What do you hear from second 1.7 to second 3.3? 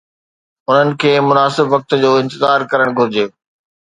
وقت جو انتظار ڪرڻ گهرجي.